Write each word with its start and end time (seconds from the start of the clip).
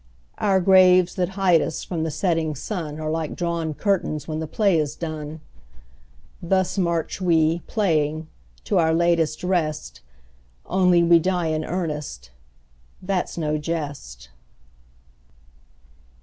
Our 0.39 0.59
graves 0.59 1.13
that 1.13 1.29
hide 1.37 1.61
us 1.61 1.83
from 1.83 2.01
the 2.01 2.09
setting 2.09 2.55
sun 2.55 2.99
Are 2.99 3.11
like 3.11 3.35
drawn 3.35 3.75
curtains 3.75 4.27
when 4.27 4.39
the 4.39 4.47
play 4.47 4.79
is 4.79 4.95
done. 4.95 5.41
Thus 6.41 6.75
march 6.79 7.21
we, 7.21 7.59
playing, 7.67 8.27
to 8.63 8.79
our 8.79 8.95
latest 8.95 9.43
rest, 9.43 10.01
Only 10.65 11.03
we 11.03 11.19
die 11.19 11.49
in 11.49 11.63
earnest, 11.63 12.31
that's 13.03 13.37
no 13.37 13.59
jest. 13.59 14.29